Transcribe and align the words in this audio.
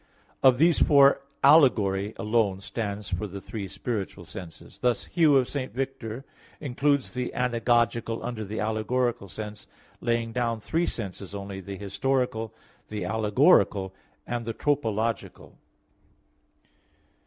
Of 0.41 0.57
these 0.57 0.79
four, 0.79 1.21
allegory 1.43 2.15
alone 2.17 2.59
stands 2.61 3.09
for 3.09 3.27
the 3.27 3.39
three 3.39 3.67
spiritual 3.67 4.25
senses. 4.25 4.79
Thus 4.79 5.05
Hugh 5.05 5.37
of 5.37 5.47
St. 5.47 5.71
Victor 5.75 6.15
(Sacram. 6.15 6.15
iv, 6.15 6.23
4 6.23 6.23
Prolog.) 6.23 6.61
includes 6.65 7.11
the 7.11 7.31
anagogical 7.35 8.23
under 8.25 8.43
the 8.43 8.59
allegorical 8.59 9.27
sense, 9.27 9.67
laying 9.99 10.31
down 10.31 10.59
three 10.59 10.87
senses 10.87 11.35
only 11.35 11.61
the 11.61 11.77
historical, 11.77 12.51
the 12.87 13.05
allegorical, 13.05 13.93
and 14.25 14.43
the 14.43 14.53
tropological. 14.53 15.59